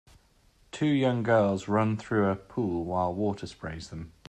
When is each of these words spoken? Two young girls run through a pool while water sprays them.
Two 0.71 0.87
young 0.87 1.21
girls 1.21 1.67
run 1.67 1.95
through 1.95 2.27
a 2.27 2.35
pool 2.35 2.83
while 2.85 3.13
water 3.13 3.45
sprays 3.45 3.89
them. 3.91 4.13